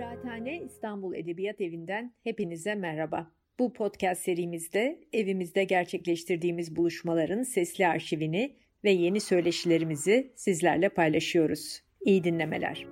[0.00, 3.30] Kıraathane İstanbul Edebiyat Evi'nden hepinize merhaba.
[3.58, 11.82] Bu podcast serimizde evimizde gerçekleştirdiğimiz buluşmaların sesli arşivini ve yeni söyleşilerimizi sizlerle paylaşıyoruz.
[12.00, 12.86] İyi dinlemeler.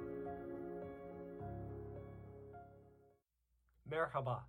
[3.85, 4.49] Merhaba.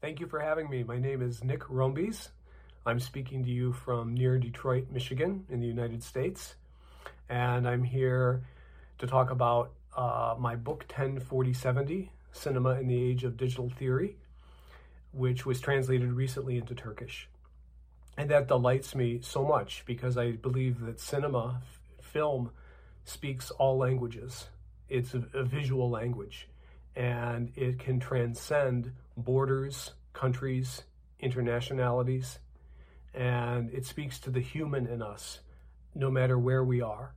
[0.00, 0.76] Thank you for having me.
[0.76, 2.30] My name is Nick Rombes.
[2.86, 6.54] I'm speaking to you from near Detroit, Michigan, in the United States.
[7.30, 8.40] And I'm here
[8.98, 14.16] to talk about uh, my book 104070 Cinema in the Age of Digital Theory,
[15.12, 17.28] which was translated recently into Turkish.
[18.16, 22.50] And that delights me so much because I believe that cinema, f- film,
[23.04, 24.48] speaks all languages.
[24.88, 26.48] It's a, a visual language
[26.94, 30.82] and it can transcend borders, countries,
[31.22, 32.38] internationalities,
[33.14, 35.40] and it speaks to the human in us
[35.94, 37.14] no matter where we are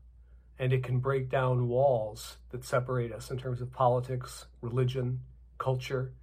[0.63, 5.19] and it can break down walls that separate us in terms of politics, religion,
[5.57, 6.13] culture,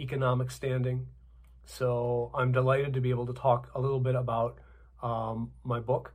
[0.00, 1.06] economic standing.
[1.66, 4.56] So I'm delighted to be able to talk a little bit about
[5.02, 6.14] um, my book.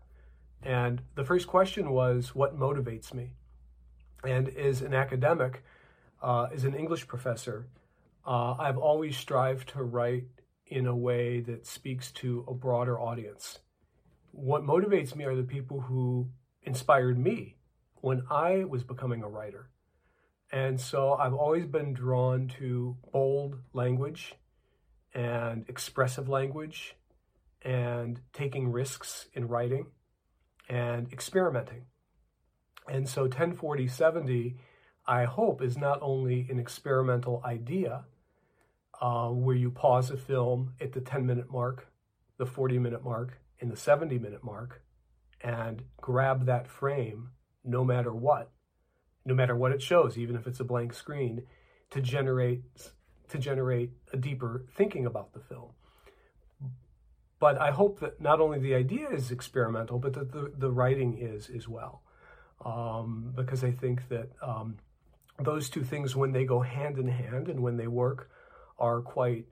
[0.64, 3.34] And the first question was, what motivates me?
[4.24, 5.64] And as an academic,
[6.24, 7.68] uh, as an English professor,
[8.26, 10.26] uh, I've always strived to write
[10.66, 13.60] in a way that speaks to a broader audience.
[14.32, 16.30] What motivates me are the people who
[16.64, 17.58] inspired me
[18.02, 19.70] when I was becoming a writer.
[20.52, 24.36] And so I've always been drawn to bold language
[25.14, 26.96] and expressive language
[27.62, 29.88] and taking risks in writing
[30.68, 31.86] and experimenting.
[32.88, 34.56] And so 104070,
[35.06, 38.06] I hope, is not only an experimental idea
[39.02, 41.88] uh, where you pause a film at the 10 minute mark,
[42.38, 44.82] the 40 minute mark, and the 70 minute mark,
[45.42, 47.30] and grab that frame
[47.70, 48.52] no matter what,
[49.26, 51.44] no matter what it shows, even if it's a blank screen,
[51.92, 52.62] to generate
[53.30, 55.70] to generate a deeper thinking about the film.
[57.40, 61.18] But I hope that not only the idea is experimental, but that the, the writing
[61.18, 62.02] is as well.
[62.66, 64.78] Um, because I think that um,
[65.40, 68.30] those two things, when they go hand in hand and when they work,
[68.78, 69.46] are quite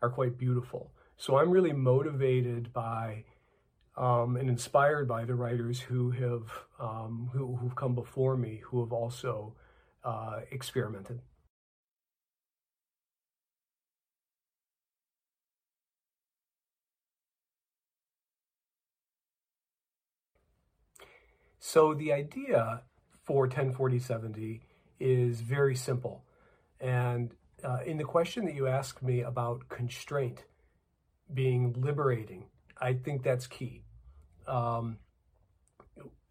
[0.00, 0.90] are quite beautiful.
[1.16, 3.24] So I'm really motivated by
[3.96, 6.42] um, and inspired by the writers who have
[6.80, 9.54] um, who, who've come before me, who have also
[10.04, 11.20] uh, experimented.
[21.58, 22.82] So the idea
[23.24, 24.60] for 104070
[25.00, 26.24] is very simple.
[26.80, 27.32] And
[27.64, 30.44] uh, in the question that you asked me about constraint
[31.32, 32.46] being liberating,
[32.80, 33.83] I think that's key.
[34.46, 34.98] Um,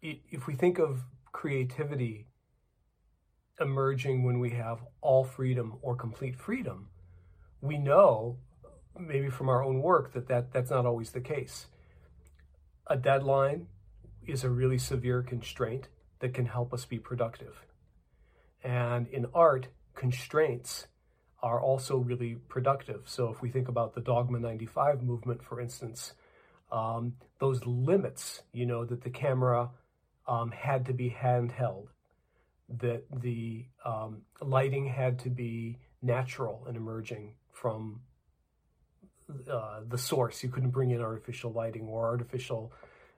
[0.02, 1.00] if we think of
[1.32, 2.26] creativity
[3.60, 6.88] emerging when we have all freedom or complete freedom,
[7.60, 8.38] we know,
[8.98, 11.66] maybe from our own work, that, that that's not always the case.
[12.86, 13.66] A deadline
[14.26, 15.88] is a really severe constraint
[16.20, 17.64] that can help us be productive.
[18.62, 20.86] And in art, constraints
[21.42, 23.02] are also really productive.
[23.04, 26.14] So if we think about the Dogma 95 movement, for instance,
[26.74, 29.70] um, those limits, you know, that the camera
[30.26, 31.86] um, had to be handheld,
[32.80, 38.00] that the um, lighting had to be natural and emerging from
[39.48, 40.42] uh, the source.
[40.42, 42.72] You couldn't bring in artificial lighting or artificial,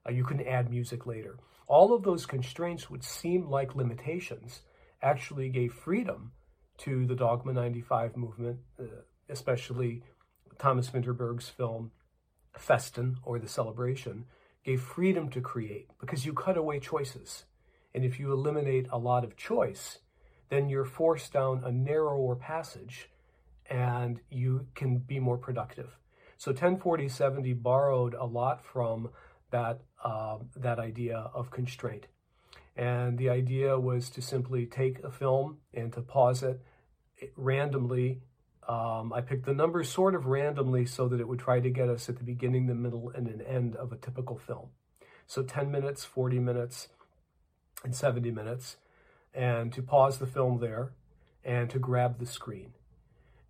[0.07, 1.39] uh, you couldn't add music later.
[1.67, 4.61] All of those constraints would seem like limitations,
[5.03, 6.33] actually gave freedom
[6.79, 8.85] to the Dogma 95 movement, uh,
[9.31, 10.03] especially
[10.59, 11.91] Thomas Vinterberg's film
[12.59, 14.25] Festen or the celebration
[14.65, 17.45] gave freedom to create because you cut away choices.
[17.95, 19.99] And if you eliminate a lot of choice,
[20.49, 23.09] then you're forced down a narrower passage
[23.69, 25.97] and you can be more productive.
[26.37, 29.11] So 104070 borrowed a lot from
[29.51, 32.07] that, uh, that idea of constraint.
[32.77, 36.61] And the idea was to simply take a film and to pause it
[37.37, 38.21] randomly
[38.69, 41.89] um, I picked the numbers sort of randomly so that it would try to get
[41.89, 44.71] us at the beginning, the middle, and an end of a typical film.
[45.27, 46.89] So 10 minutes, 40 minutes,
[47.85, 48.77] and 70 minutes,
[49.33, 50.93] and to pause the film there
[51.45, 52.73] and to grab the screen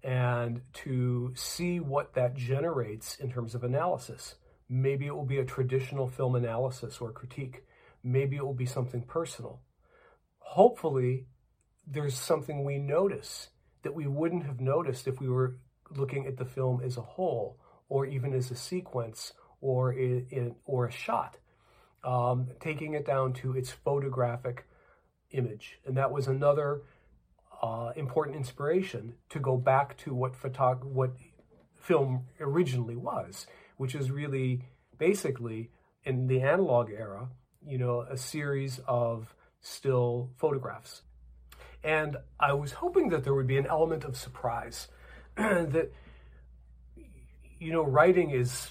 [0.03, 4.37] and to see what that generates in terms of analysis.
[4.69, 7.65] Maybe it will be a traditional film analysis or critique.
[8.05, 9.61] Maybe it will be something personal.
[10.39, 11.27] Hopefully,
[11.87, 13.49] there's something we notice
[13.87, 15.59] that we wouldn't have noticed if we were
[15.95, 17.57] looking at the film as a whole
[17.89, 21.39] or even as a sequence or in, in or a shot
[22.03, 24.67] um, taking it down to its photographic
[25.31, 26.83] image and that was another
[27.63, 31.13] uh, important inspiration to go back to what photog- what
[31.77, 33.47] film originally was,
[33.77, 34.63] which is really
[34.99, 35.71] basically
[36.03, 37.29] in the analog era,
[37.65, 41.03] you know, a series of still photographs.
[41.85, 44.89] And I was hoping that there would be an element of surprise
[45.37, 45.93] that
[47.59, 48.69] you know, writing is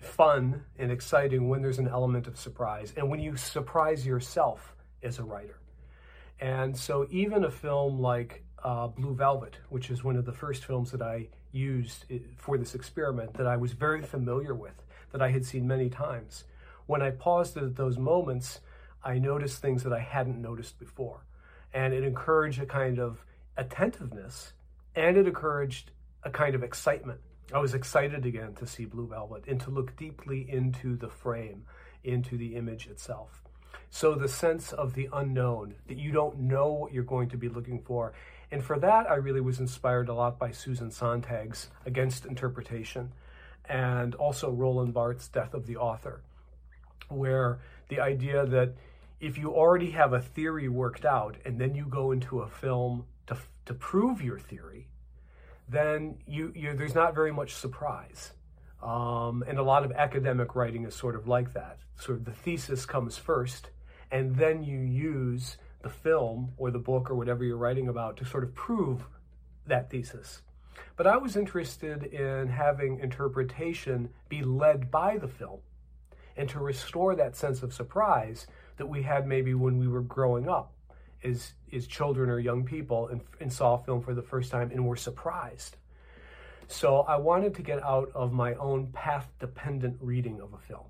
[0.00, 5.18] fun and exciting when there's an element of surprise and when you surprise yourself as
[5.18, 5.58] a writer.
[6.40, 10.64] And so, even a film like uh, Blue Velvet, which is one of the first
[10.64, 12.04] films that I used
[12.36, 16.44] for this experiment that I was very familiar with, that I had seen many times,
[16.86, 18.60] when I paused at those moments,
[19.02, 21.24] I noticed things that I hadn't noticed before.
[21.72, 23.24] And it encouraged a kind of
[23.56, 24.52] attentiveness
[24.94, 25.90] and it encouraged
[26.24, 27.20] a kind of excitement
[27.52, 31.64] I was excited again to see Blue Velvet and to look deeply into the frame,
[32.04, 33.42] into the image itself.
[33.90, 37.48] So the sense of the unknown, that you don't know what you're going to be
[37.48, 38.12] looking for.
[38.52, 43.10] And for that, I really was inspired a lot by Susan Sontag's Against Interpretation
[43.68, 46.22] and also Roland Barthes' Death of the Author,
[47.08, 47.58] where
[47.88, 48.74] the idea that
[49.20, 53.04] if you already have a theory worked out and then you go into a film
[53.26, 53.36] to,
[53.66, 54.88] to prove your theory,
[55.68, 58.32] then you, you there's not very much surprise.
[58.82, 61.78] Um, and a lot of academic writing is sort of like that.
[61.98, 63.68] Sort of the thesis comes first,
[64.10, 68.24] and then you use the film or the book or whatever you're writing about to
[68.24, 69.06] sort of prove
[69.66, 70.40] that thesis.
[70.96, 75.60] But I was interested in having interpretation be led by the film
[76.36, 78.46] and to restore that sense of surprise
[78.80, 80.72] that we had maybe when we were growing up
[81.22, 84.70] as, is children or young people and, and saw a film for the first time
[84.70, 85.76] and were surprised.
[86.66, 90.86] So I wanted to get out of my own path dependent reading of a film.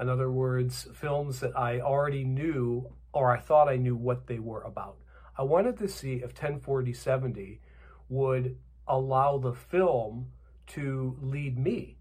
[0.00, 4.38] In other words, films that I already knew or I thought I knew what they
[4.38, 4.96] were about.
[5.36, 7.60] I wanted to see if 104070
[8.08, 8.56] would
[8.88, 10.28] allow the film
[10.68, 11.98] to lead me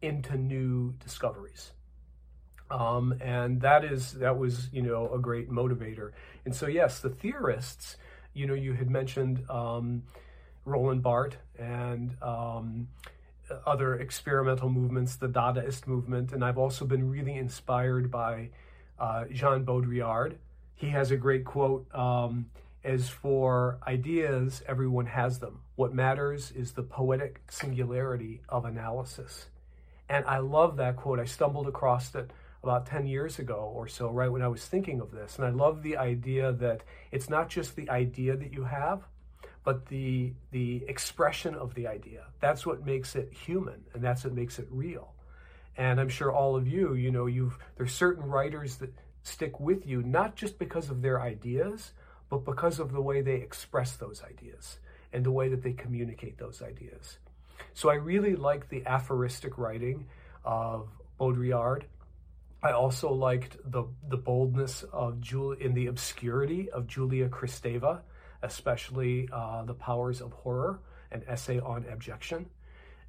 [0.00, 1.72] into new discoveries.
[2.70, 6.12] Um, and that is that was you know a great motivator.
[6.44, 7.96] And so yes, the theorists,
[8.34, 10.02] you know, you had mentioned um,
[10.64, 12.88] Roland Barthes and um,
[13.66, 18.50] other experimental movements, the Dadaist movement, and I've also been really inspired by
[18.98, 20.36] uh, Jean Baudrillard.
[20.74, 21.86] He has a great quote.
[21.94, 22.46] Um,
[22.84, 25.60] as for ideas, everyone has them.
[25.76, 29.46] What matters is the poetic singularity of analysis.
[30.08, 31.20] And I love that quote.
[31.20, 32.30] I stumbled across it
[32.62, 35.36] about 10 years ago or so, right when I was thinking of this.
[35.36, 39.02] And I love the idea that it's not just the idea that you have,
[39.64, 42.24] but the the expression of the idea.
[42.40, 45.14] That's what makes it human and that's what makes it real.
[45.76, 48.92] And I'm sure all of you, you know, you've there's certain writers that
[49.22, 51.92] stick with you not just because of their ideas,
[52.28, 54.78] but because of the way they express those ideas
[55.12, 57.18] and the way that they communicate those ideas.
[57.74, 60.06] So I really like the aphoristic writing
[60.44, 60.88] of
[61.20, 61.84] Baudrillard
[62.62, 68.00] I also liked the the boldness of Julia in the obscurity of Julia Kristeva,
[68.42, 70.80] especially uh, the powers of horror,
[71.10, 72.46] an essay on abjection,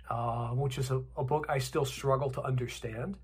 [0.09, 3.15] uh, which is a, a, book I still struggle to understand,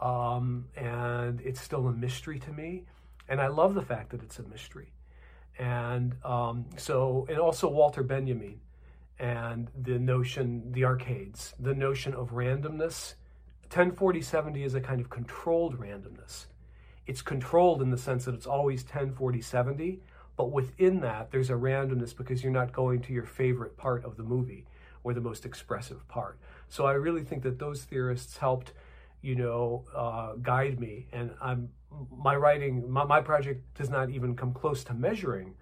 [0.00, 2.84] um, and it's still a mystery to me,
[3.28, 4.90] and I love the fact that it's a mystery,
[5.58, 8.58] and um, so and also Walter Benjamin,
[9.18, 13.16] and the notion the arcades, the notion of randomness
[13.74, 16.46] 104070 is a kind of controlled randomness.
[17.08, 20.00] It's controlled in the sense that it's always 104070,
[20.36, 24.16] but within that, there's a randomness because you're not going to your favorite part of
[24.16, 24.64] the movie
[25.02, 26.38] or the most expressive part.
[26.68, 28.72] So I really think that those theorists helped,
[29.22, 31.08] you know, uh, guide me.
[31.12, 31.70] And I'm
[32.16, 35.54] my writing, my, my, project does not even come close to measuring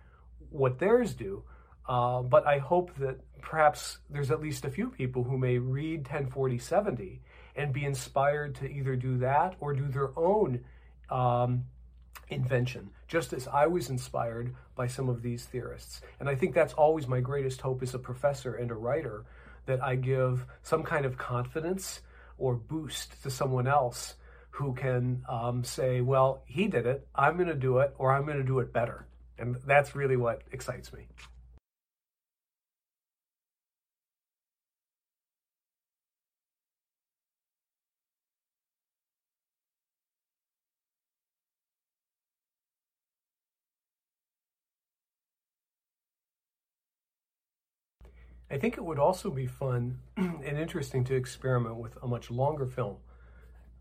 [0.50, 1.44] what theirs do.
[1.88, 6.00] Uh, but I hope that perhaps there's at least a few people who may read
[6.00, 7.22] 104070
[7.56, 10.64] and be inspired to either do that or do their own
[11.10, 11.64] um,
[12.28, 16.00] invention, just as I was inspired by some of these theorists.
[16.18, 19.24] And I think that's always my greatest hope as a professor and a writer
[19.66, 22.00] that I give some kind of confidence
[22.38, 24.14] or boost to someone else
[24.50, 28.24] who can um, say, well, he did it, I'm going to do it, or I'm
[28.26, 29.06] going to do it better.
[29.38, 31.06] And that's really what excites me.
[48.52, 52.66] I think it would also be fun and interesting to experiment with a much longer
[52.66, 52.96] film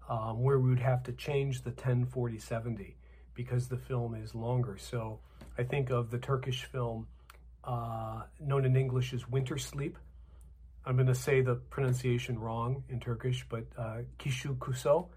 [0.08, 2.96] um, where we would have to change the 10 40 70
[3.34, 4.78] because the film is longer.
[4.78, 5.20] So
[5.58, 7.08] I think of the Turkish film
[7.66, 9.98] uh, known in English as Winter Sleep.
[10.86, 15.10] I'm going to say the pronunciation wrong in Turkish, but uh, Kishu Kuso,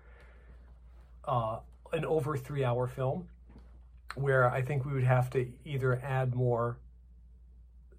[1.25, 1.61] uh,
[1.93, 3.29] an over three hour film
[4.17, 6.77] where I think we would have to either add more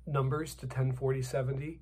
[0.07, 1.79] numbers to 1040 70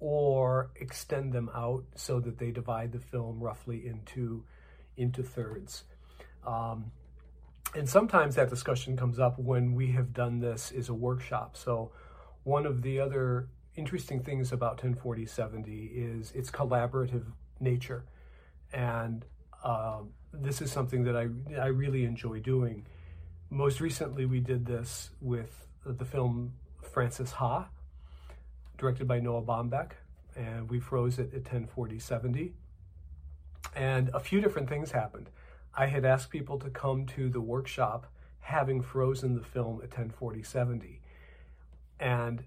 [0.00, 4.44] or extend them out so that they divide the film roughly into
[4.96, 5.84] into thirds.
[6.46, 6.90] Um,
[7.74, 11.56] and sometimes that discussion comes up when we have done this as a workshop.
[11.56, 11.92] So
[12.42, 17.24] one of the other interesting things about 1040 70 is its collaborative
[17.60, 18.04] nature.
[18.72, 19.24] And
[19.64, 21.28] um, this is something that I,
[21.58, 22.86] I really enjoy doing.
[23.50, 26.54] Most recently, we did this with the film
[26.92, 27.68] Frances Ha,
[28.76, 29.92] directed by Noah Baumbach,
[30.36, 32.52] and we froze it at 1040 70.
[33.74, 35.30] And a few different things happened.
[35.74, 38.06] I had asked people to come to the workshop
[38.40, 41.00] having frozen the film at 1040 70.
[41.98, 42.44] And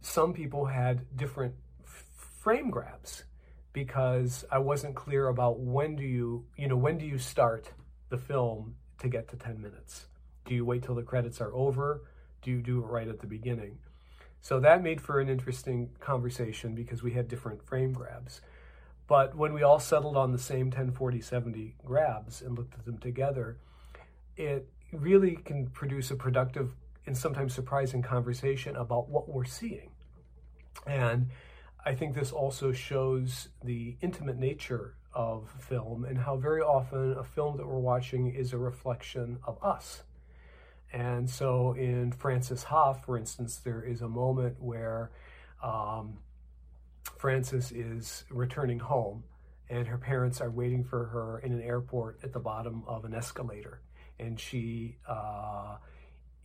[0.00, 3.24] some people had different frame grabs
[3.72, 7.72] because I wasn't clear about when do you, you know, when do you start
[8.10, 10.06] the film to get to 10 minutes?
[10.44, 12.02] Do you wait till the credits are over?
[12.42, 13.78] Do you do it right at the beginning?
[14.40, 18.40] So that made for an interesting conversation because we had different frame grabs.
[19.08, 22.98] But when we all settled on the same 1040 70 grabs and looked at them
[22.98, 23.58] together,
[24.36, 26.72] it really can produce a productive
[27.06, 29.90] and sometimes surprising conversation about what we're seeing.
[30.86, 31.30] And
[31.84, 37.24] I think this also shows the intimate nature of film and how very often a
[37.24, 40.02] film that we're watching is a reflection of us.
[40.96, 45.10] And so in Frances Ha, for instance, there is a moment where
[45.62, 46.16] um,
[47.18, 49.22] Frances is returning home
[49.68, 53.12] and her parents are waiting for her in an airport at the bottom of an
[53.12, 53.82] escalator.
[54.18, 55.76] And she, uh,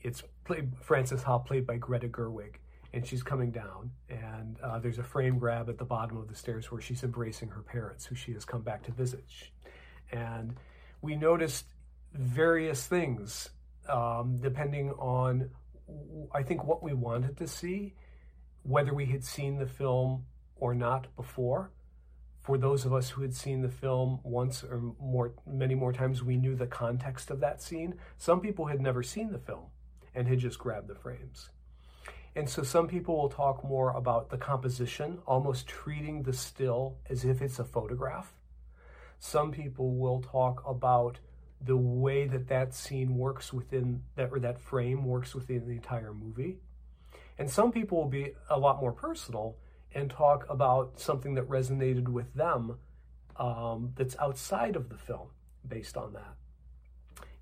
[0.01, 2.55] it's played, Frances Ha, played by Greta Gerwig,
[2.91, 3.91] and she's coming down.
[4.09, 7.47] And uh, there's a frame grab at the bottom of the stairs where she's embracing
[7.47, 9.23] her parents, who she has come back to visit.
[10.11, 10.57] And
[11.01, 11.67] we noticed
[12.11, 13.49] various things
[13.89, 15.49] um, depending on,
[16.33, 17.95] I think, what we wanted to see,
[18.63, 21.71] whether we had seen the film or not before.
[22.41, 26.23] For those of us who had seen the film once or more, many more times,
[26.23, 27.95] we knew the context of that scene.
[28.17, 29.65] Some people had never seen the film
[30.15, 31.49] and had just grabbed the frames.
[32.35, 37.25] And so some people will talk more about the composition, almost treating the still as
[37.25, 38.33] if it's a photograph.
[39.19, 41.19] Some people will talk about
[41.63, 46.13] the way that that scene works within that or that frame works within the entire
[46.13, 46.57] movie.
[47.37, 49.57] And some people will be a lot more personal
[49.93, 52.77] and talk about something that resonated with them
[53.37, 55.27] um, that's outside of the film
[55.67, 56.35] based on that.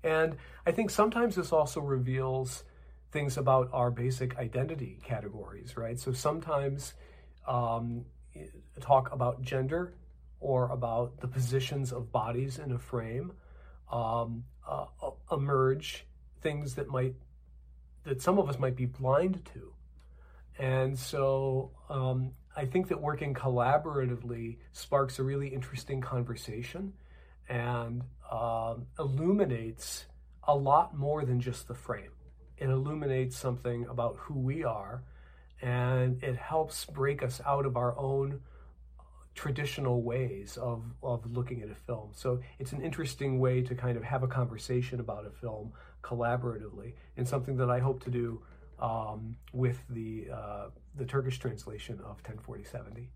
[0.02, 0.36] And
[0.66, 2.64] I think sometimes this also reveals
[3.12, 5.98] things about our basic identity categories, right?
[5.98, 6.94] So sometimes
[7.46, 8.04] um,
[8.80, 9.94] talk about gender
[10.40, 13.32] or about the positions of bodies in a frame
[13.90, 14.86] um, uh,
[15.32, 16.06] emerge
[16.40, 17.14] things that might
[18.04, 19.72] that some of us might be blind to.
[20.58, 26.92] And so um, i think that working collaboratively sparks a really interesting conversation
[27.48, 30.06] and um, illuminates
[30.44, 32.12] a lot more than just the frame.
[32.56, 35.02] It illuminates something about who we are
[35.62, 38.40] and it helps break us out of our own
[39.34, 42.10] traditional ways of, of looking at a film.
[42.12, 45.72] So it's an interesting way to kind of have a conversation about a film
[46.02, 48.42] collaboratively, and something that I hope to do
[48.80, 53.10] um, with the uh, the Turkish translation of 104070.